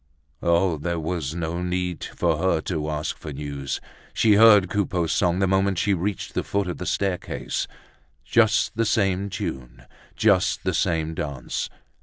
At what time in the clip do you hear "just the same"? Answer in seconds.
8.25-9.29, 10.15-11.13